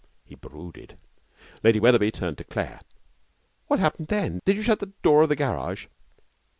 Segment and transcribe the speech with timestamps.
[0.25, 0.97] He brooded.
[1.61, 2.81] Lady Wetherby turned to Claire.
[3.67, 4.39] 'What happened then?
[4.45, 5.85] Did you shut the door of the garage?'